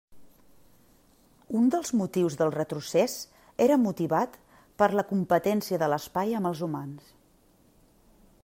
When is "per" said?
4.83-4.91